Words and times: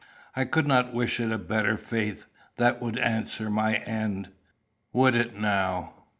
"I 0.35 0.45
could 0.45 0.65
not 0.65 0.95
wish 0.95 1.19
it 1.19 1.31
a 1.31 1.37
better 1.37 1.77
fate. 1.77 2.25
That 2.57 2.81
would 2.81 2.97
answer 2.97 3.51
my 3.51 3.75
end." 3.75 4.31
"Would 4.93 5.13
it, 5.13 5.35
now? 5.35 5.93